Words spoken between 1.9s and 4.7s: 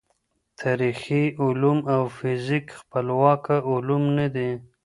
او فزیک خپلواکه علوم نه دي.